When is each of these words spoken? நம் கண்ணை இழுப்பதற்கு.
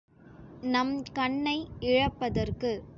நம் 0.61 1.03
கண்ணை 1.13 1.67
இழுப்பதற்கு. 1.79 2.83